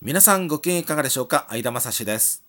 [0.00, 1.46] 皆さんご機嫌いかがでしょうか？
[1.48, 2.44] 相田正史です。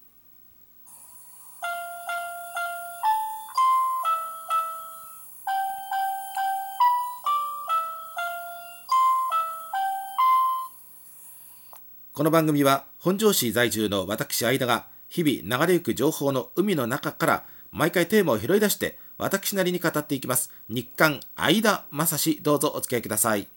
[12.13, 20.51] この番組は本庄市在住の私相田が日々流れゆく情報の海の中から毎回テーマを拾い出して私なりに語っていきます。
[20.69, 23.47] 日刊相田正史どうぞお付き合いください。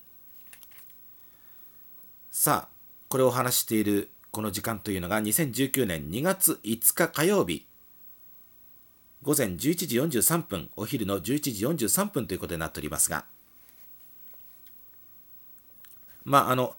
[2.30, 2.71] さあ
[3.13, 7.66] これをお話ししているこの時間というのが2019年2月5日火曜日。
[9.23, 11.23] 午前11時43分お昼の11
[11.77, 13.27] 時43分ということになっておりますが。
[16.25, 16.75] まああの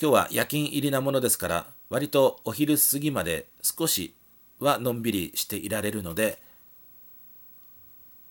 [0.00, 4.14] 今日は夜勤入りなものですから割とお昼過ぎまで少し
[4.60, 6.40] はのんびりしていられるので、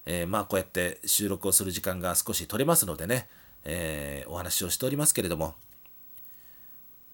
[0.06, 3.28] えーまあこうやって収録をする時間が少し取れますのでね、
[3.66, 5.54] えーお話をしておりますけれども。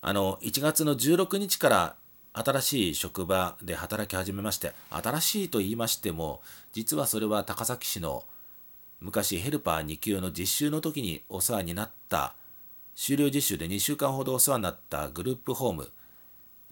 [0.05, 1.95] あの1月の16日から
[2.33, 6.41] 新しい職場で働き始めまして新しいと言いましても
[6.73, 8.25] 実はそれは高崎市の
[8.99, 12.35] 昔ヘルパー2級の実習の時にお世話になった
[12.97, 15.89] 終了実習で2週間ほどお世話になったグループホーム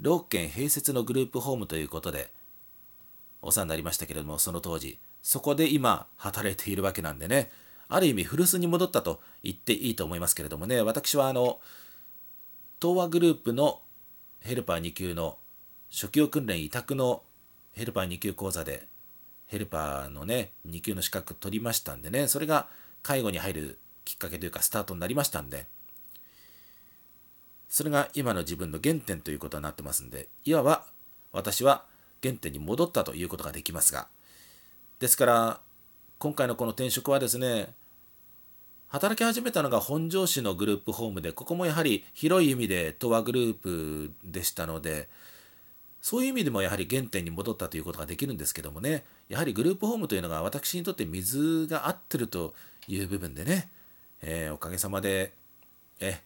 [0.01, 2.31] 老県併設のグループホームということで
[3.41, 7.49] お世話になりましたけれどもその当時そこで今働いているわけなんでね
[7.87, 11.59] ある意味古巣に戻ったと言っていいと思いますけれどもね私はあの
[12.81, 13.79] 東和グループの
[14.39, 15.37] ヘルパー2級の
[15.91, 17.21] 初級訓練委託の
[17.73, 18.87] ヘルパー2級講座で
[19.45, 22.67] ヘルパーのね2級の資格取りましたんでねそれが
[23.03, 25.67] 介護に入るきっかけというかスタートになりましたんで。
[27.69, 30.85] それが今の自分の原点ということになってますんでいわば
[31.31, 31.85] 私は
[32.21, 34.07] 原点に戻ったということができますが。
[34.99, 35.61] ですから
[36.17, 37.73] 今回のこの転職はですね
[38.91, 45.07] 働き始めたのが本庄市のグループホームでここもやはり広い意味で東和グループでしたので
[46.01, 49.05] そういう意味でもやはり原点に戻ったということができるんですけどもね。
[49.29, 52.53] やはりグループホームというのが私にとって水が合ってると
[52.89, 53.69] いう部分でね、
[54.23, 55.31] えーおかげさまで
[56.01, 56.19] え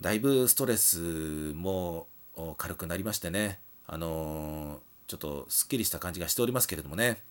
[0.00, 2.08] だいぶストレスも
[2.56, 7.22] 軽くなりましてねあのーちょっとすっきりした感じがしておりますけれどもね。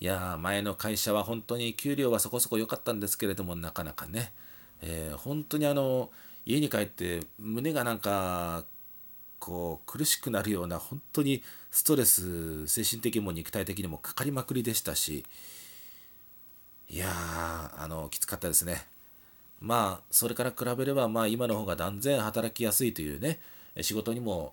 [0.00, 4.32] いや前の会社は本当に給料はそこそこ良かったんですけれどもなかなかね、
[4.82, 6.10] えー本当にあの
[6.44, 8.64] 家に帰って胸がなんか
[9.38, 15.24] こう苦しくなるような本当にストレス精神的にも肉体的にもかかりまくりでしたし
[16.88, 18.86] いやあのきつかったですね。
[19.60, 23.40] まあそれから比べればまあ今の方が断然働きやすいというね
[23.80, 24.52] 仕事にも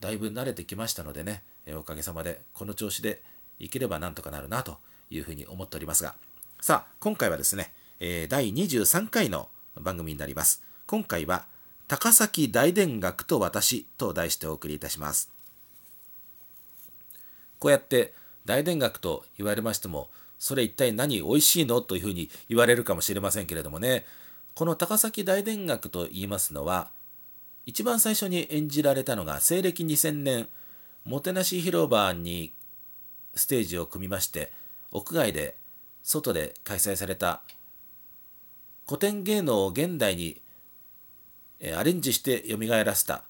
[0.00, 3.22] だいぶ慣れてきましたのでねえおかげさまでこの調子で
[3.62, 4.76] いければなんとかなるなと
[5.08, 6.14] いうふうに思っておりますが
[6.60, 9.48] さあ今回はですね、えー第23回の
[9.80, 10.62] 番組になります。
[10.86, 11.46] 今回は
[11.88, 15.30] 高崎大田学と私と題してお送りいたします。
[17.58, 18.12] こうやって
[18.44, 24.04] 大田学と言われましてもそれ一体何美味しいのというふうに言われるかもしれませんけれどもね
[24.54, 26.90] この高崎大田学と言いますのは
[27.64, 30.48] 一番最初に演じられたのが西暦2000年
[31.04, 32.52] もてなし広場に
[33.34, 34.52] ステージを組みまして
[34.90, 35.56] 屋外で
[36.02, 37.42] 外で開催された
[38.86, 40.40] 古典芸能を現代に
[41.76, 43.22] アレンジして蘇らせた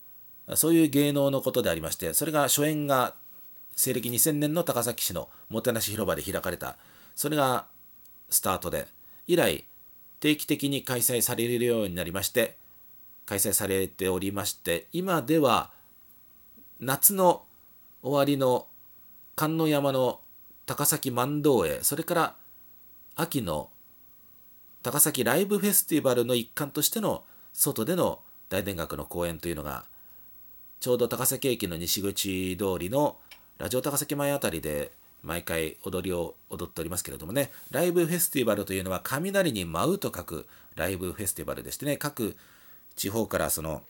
[0.56, 3.14] そういう芸能のことでありましてそれが初演が
[3.76, 6.76] 西暦2000年の高崎市のもてなし広場で開かれた
[7.14, 7.66] それが
[8.30, 8.86] スタートで
[9.26, 9.64] 以来
[10.20, 12.56] 定期的に開催されるようになりまして
[13.26, 15.70] 開催されておりまして今では
[16.80, 17.42] 夏の
[18.02, 18.66] 終わりの
[19.34, 20.20] 観音山の
[20.66, 22.34] 高崎万道へそれから
[23.16, 23.70] 秋の
[24.82, 28.20] 高崎ライブフェスティバルの一環としての外での
[28.50, 29.84] 大田楽の公演というのが
[30.80, 33.16] ちょうど高崎駅の西口通りの
[33.58, 42.36] ラジオ高崎前あたりで毎回踊りを踊っておりますけれどもねライブフェスティバルというのは雷に舞うと書くライブフェスティバルでしてね各
[42.96, 43.82] 地方からその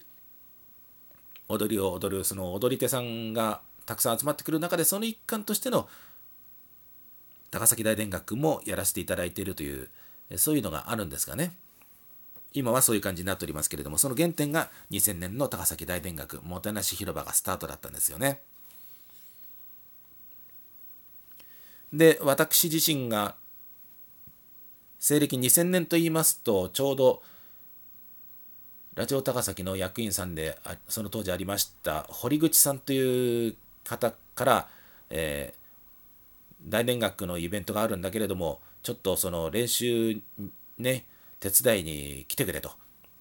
[1.49, 5.89] 踊りを踊るその踊り手さんがたくさん集まってくる中でその一環としての
[7.51, 9.89] 高崎大田楽もやらせていただいているという
[10.37, 11.53] そういうのがあるんですがね
[12.55, 18.41] 今はそういう感じになっておりますけれどもその原点が2000年の高崎大田楽もてなし広場がスタートだったんですよね。
[21.93, 23.35] で私自身が
[24.99, 27.23] 西暦2000年と言いますとちょうど
[28.95, 30.59] ラジオ高崎の役員さんで
[30.89, 34.69] その当時ありました堀口さんという方から、
[35.11, 35.63] えー
[36.69, 40.21] 大田楽のイベントがあるんだけれどもちょっとその練習
[40.79, 41.05] ね
[41.41, 42.71] 手伝いに来てくれと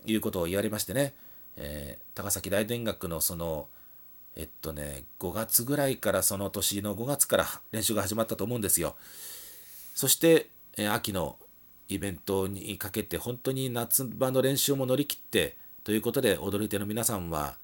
[0.06, 1.14] いうことを言われましてね、
[1.58, 3.68] えー、高崎大田楽のその
[4.36, 8.96] えっとね5月ぐらいからその年の5月から練習が始まったと思うんですよ。
[9.94, 10.48] そして、
[10.78, 11.38] えー、秋の
[11.90, 17.58] イベントにかけて本当に夏場の練習も乗り切ってということで踊り手の皆さんは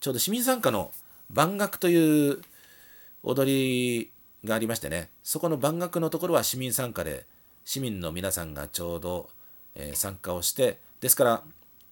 [0.00, 0.92] ちょうど市民参加の
[1.32, 2.40] 万楽という
[3.22, 4.10] 踊り
[4.44, 7.26] がありましてねそこの万楽のところは市民参加で
[7.64, 9.28] 市民の皆さんがちょうど、
[9.74, 11.42] えー、参加をしてですから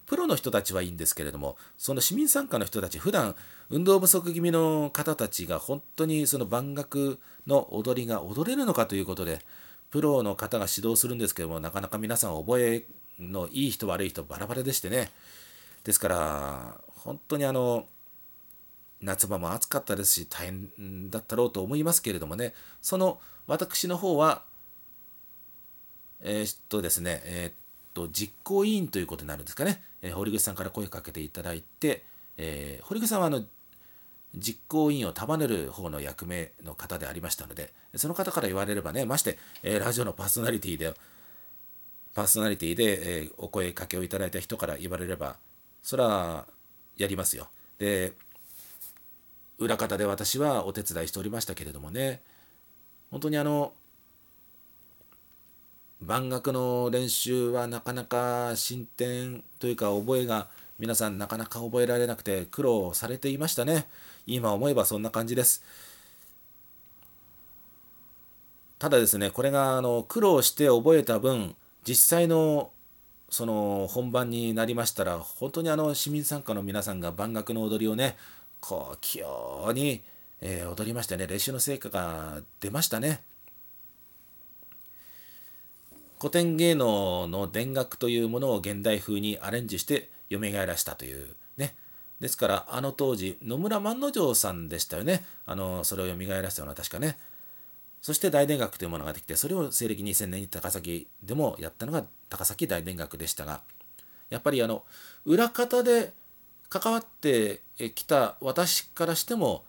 [0.05, 3.35] プロの人たちはいいんですけれどもその市民参加の人たち普段
[3.69, 9.39] 運動不足気味の方たちが本当にその万楽の踊りが踊れるのかということで
[9.89, 12.85] プロの方が指導するんですけどもなかなか皆さん覚え
[13.19, 15.09] のいい人悪い人バラバラでしてね。
[15.83, 17.85] ですから本当にあの
[19.05, 22.53] 夏場も暑かったですし大変だったろうと思いますけれどもね。
[22.81, 24.43] その私の方は
[26.21, 27.53] えー、っとですねえー、っ
[27.93, 32.03] と実行委員ということになるんですかね、えー、堀口さんから声かけていただいて、
[32.37, 33.43] え堀口さんはあの
[34.35, 40.93] 実行委員を束ねる方の役目の方でありましたのでその方から言われればねまして、えラジオのパーソナリティで
[42.15, 45.37] パーソナリティで、えお声かけをいただいた人から言われれば
[45.83, 46.47] それは
[46.97, 47.47] やりますよ。
[47.77, 48.13] で
[49.57, 52.21] 裏方で私はお手伝いしておりましたけれどもね。
[53.11, 53.73] 本当にあの
[56.01, 60.47] 万学の練習はなかなか進展というか覚えが
[60.77, 63.87] 皆さんなかなか覚えられなくて苦労されていましたね。
[64.27, 65.63] 今思えばそんな感じです。
[68.77, 71.55] ただですねこれがあの苦労して覚えた分
[71.87, 72.71] 実際の
[73.29, 78.17] その本番になりましたら本当にあの市民参加の皆さんが万学の踊りをね
[78.67, 80.01] こう器用に、
[80.41, 83.21] えー、踊りましてね練習の成果が出ましたね。
[86.19, 91.75] 古典芸能の田楽というものを現代風にアレンジして蘇らしたというね。
[92.19, 95.23] ですからあの当時野村万之丞さんでしたよね。
[95.45, 97.19] あのそれを蘇らせたのは確かね。
[98.01, 103.61] そして大田楽というものができてそれを西暦2000年に高崎でもやったのが高崎大田楽でしたが
[104.29, 104.83] やっぱりあの
[105.25, 106.13] 裏方で
[106.69, 107.61] 関わって
[107.95, 109.63] きた私からしても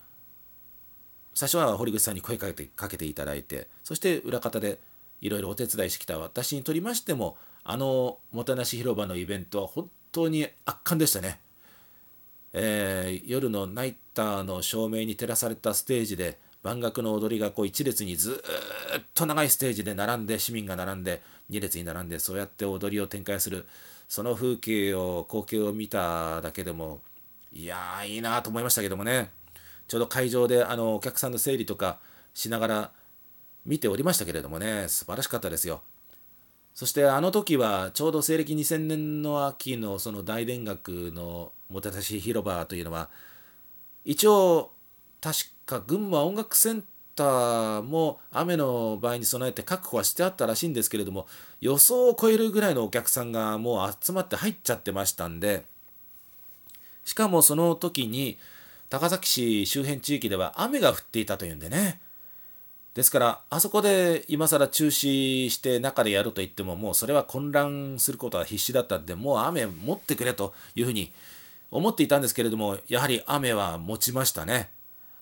[1.35, 4.79] 最初は堀口さんに声かけてかけていただいてそして裏方で
[5.21, 11.41] いろいろお手伝いしてきた私にとりましてもあのもてなし広場のイベントは本当に圧巻でしたね、
[12.53, 18.43] えー、夜のナイターの照明に照らされたステージで万楽の踊りがこう一列にず
[18.99, 23.67] っと長いステージで並んで市民が並んで2列に並んでそうやって踊りを展開する
[24.09, 27.01] その風景を光景を見ただけでも
[27.53, 29.31] いやーいいなと思いましたけどもね。
[29.89, 31.99] ちょうど会場であのお客さんの整理とか
[32.35, 32.91] しながら
[33.65, 34.87] 見ておりましたけれどもね。
[34.89, 35.83] 素晴らしかったですよ。
[36.75, 43.09] そしてあの時はちょうど西暦2000年の秋のその大田楽のもてなし広場というのは
[44.05, 44.73] 一応
[45.21, 46.85] 確か群馬音楽セン
[47.17, 51.27] ターも雨の場合に備えて確保はしてあったらしいんですけれども
[51.61, 55.65] 予想を超えるぐらいのお客さんがもう集まって入っちゃってましたんで
[57.05, 58.39] しかもその時に
[58.91, 62.01] 高崎市周辺地域では雨が降っていたというんでね。
[62.95, 71.13] ですからあそこで今更中止して中でやると言ってももうそれは混乱することは必死だったんでもう雨持ってくれというふうに
[71.71, 74.71] 思っていたんですけれどもやはり雨は持ちましたね。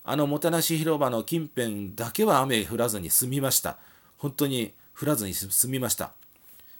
[0.07, 3.79] あのもてなし広場の近辺だけは雨降らずに済みました。
[4.19, 6.13] 本当に降らずに済みました。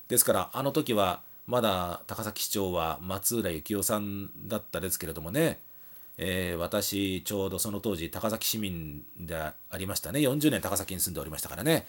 [0.09, 5.59] ですからあの時はまだ高崎市長は松浦幸雄さんだったですけれどもね。
[6.17, 10.21] えー、私ちょうどその当時高崎市民でありましたね。
[10.21, 11.87] 40年高崎に住んでおりましたからね。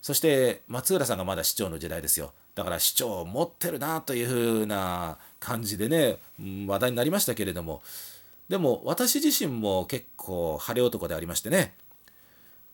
[0.00, 2.32] そして松浦さんがまだ市長の時代ですよ。
[2.54, 6.18] だから市長を持ってるなというふうな感じでね
[6.68, 7.82] 話題になりましたけれども。
[8.48, 11.74] でも私自身も結構晴れ男でありましてね。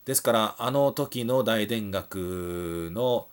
[0.05, 3.27] ですからあの時の大田楽の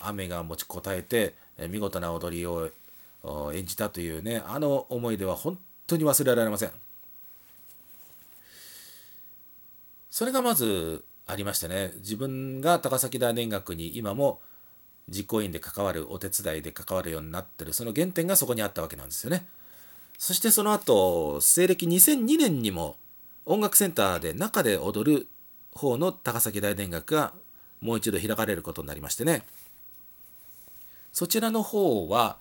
[0.00, 1.34] 雨が持ちこたえて
[1.68, 2.70] 見事な踊りを
[3.52, 6.70] 演じたというねあの思い出は本当に忘れられません。
[10.10, 14.40] それがまずありましてね自分が高崎大年学に今も
[15.08, 19.46] 実行委員で関わるお手伝いで関わるようになってるその原点がそこにあったわけなんですよね。
[20.18, 22.96] そしてその後西暦2002年にも
[23.44, 25.26] 音楽センターで中で踊る
[25.72, 27.34] 方の高崎大田楽が
[27.80, 29.42] もう一度開かれることになりましてね。
[31.12, 32.38] そちらの方は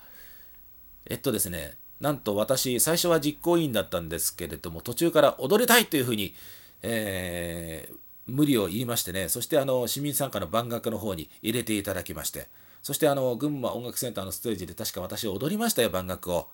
[1.06, 6.34] えっとですねなんと私最初は実行委員だったんですけれども途中から踊りたいというふうに、
[6.82, 7.96] えー、
[8.28, 9.30] 無理を言いましてね。
[9.30, 12.48] そしてあの市民参加の番楽の方に入れていただきまして。
[12.82, 16.48] そしてあの群馬音楽センターのステージで確か私踊りましたよ番楽を。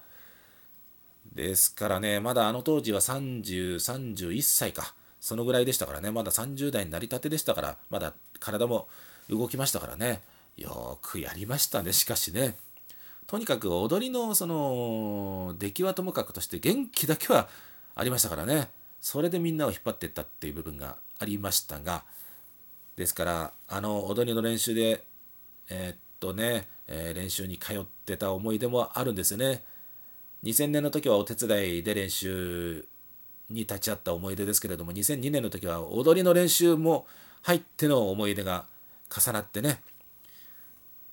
[1.34, 4.94] ですからねまだあの当時は3031歳か。
[5.22, 6.10] そのぐらいでしたからね。
[6.10, 8.88] まだ30代になりたてでしたからまだ体も
[9.30, 10.22] 動きましたからね。
[10.58, 12.56] よくやりましたねしかしね。
[13.28, 17.48] とにかく踊りのその出来はともかくとして元気だけは
[17.96, 18.70] ありましたからね。
[19.00, 22.04] それでみんなを引っ張っていったっていう部分がありましたが。
[22.96, 25.04] ですからあの踊りの練習で
[25.70, 29.64] えー、っとね、えー、練習に通ってた思い出もあるんですよね。
[30.44, 32.88] 2000年の時はお手伝いで練習
[33.50, 37.06] に立ち会った思い出ですけれども2002年の時は踊りの練習も
[37.44, 38.66] 入っての思い出が
[39.10, 39.82] 重なってね。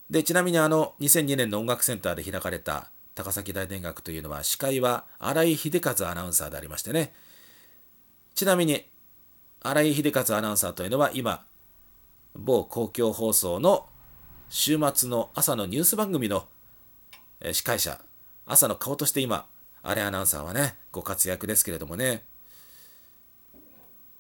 [0.09, 7.13] でちなみにあの2002年の音楽センターで開かれた高崎大田楽というのは司会は新井秀和アナウンサーでありましてね。
[8.35, 8.87] ちなみに
[9.61, 11.45] 新井秀和アナウンサーというのは今
[12.35, 13.87] 某公共放送の
[14.49, 16.47] 週末の朝のニュース番組の
[17.53, 18.01] 司会者
[18.49, 19.47] 朝の顔として今
[19.83, 22.25] 新井アナウンサーはねご活躍ですけれどもね。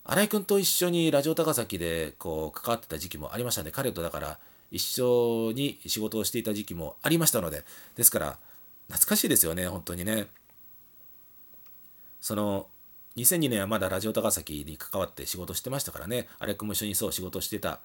[0.05, 4.39] 新井君と一緒にラジオ高崎でこう関わってた時期もありましたね彼とだから
[4.71, 7.63] 一緒に仕事をしていた時期もありましたので
[7.95, 8.39] ですから
[8.87, 10.29] 懐かしいですよね本当にね。
[12.21, 12.67] その
[13.17, 16.29] 2002年はまだラジオ高崎に関わって仕事してましたからね。
[16.39, 17.81] あれ君も一緒にそう仕事してた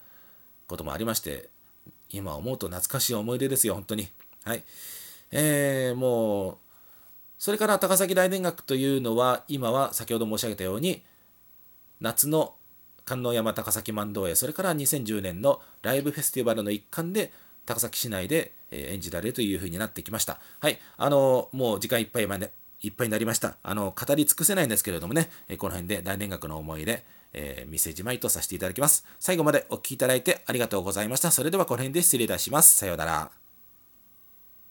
[0.67, 1.49] こともありまして
[2.09, 4.07] 今思うと懐かしい思い出ですよ本当に。
[4.43, 4.63] はい。
[5.35, 6.57] えー、もう
[7.39, 11.03] それから高崎大田楽というのは今は先ほど申し上げたように
[11.99, 12.53] 夏の
[13.03, 17.33] 観音山高崎万道へそれから2010年のライブフェスティバルの一環で
[17.65, 20.39] 高崎市内で演じられるというふうになってきました。
[20.59, 23.57] はい、あのもう時間いっぱいまでいっぱいになりました。
[23.63, 29.05] あの語り尽くせないんですけれどもね、この辺で大田楽の思い出、えー、店じまいとさせていただきます。
[29.19, 31.31] 最後までお聴きいただいてありがとうございました。
[31.31, 32.75] それではこの辺で失礼いたします。
[32.75, 33.42] さようなら。